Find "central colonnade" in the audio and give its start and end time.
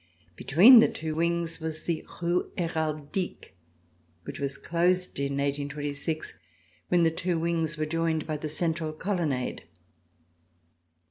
8.49-9.65